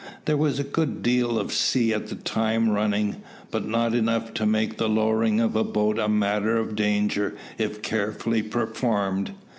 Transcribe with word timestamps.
There 0.25 0.35
was 0.35 0.57
a 0.57 0.63
good 0.63 1.03
deal 1.03 1.37
of 1.37 1.53
sea 1.53 1.93
at 1.93 2.07
the 2.07 2.15
time 2.15 2.69
running, 2.71 3.17
but 3.51 3.67
not 3.67 3.93
enough 3.93 4.33
to 4.33 4.47
make 4.47 4.77
the 4.77 4.89
lowering 4.89 5.39
of 5.39 5.55
a 5.55 5.63
boat 5.63 5.99
a 5.99 6.07
matter 6.09 6.57
of 6.57 6.75
danger 6.75 7.35
if 7.59 7.83
carefully 7.83 8.41
performed. 8.41 9.33